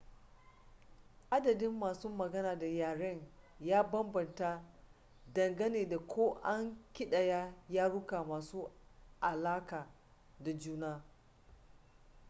adadin 1.31 1.71
masu 1.73 2.09
magana 2.09 2.55
da 2.59 2.65
yaren 2.65 3.27
ya 3.59 3.83
bambanta 3.83 4.63
dangane 5.33 5.89
da 5.89 5.97
ko 5.99 6.39
an 6.43 6.77
ƙidaya 6.93 7.53
yaruka 7.69 8.23
masu 8.23 8.71
alaƙa 9.21 9.87
da 10.39 10.57
juna 10.59 11.03